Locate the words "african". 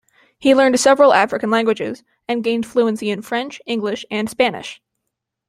1.13-1.51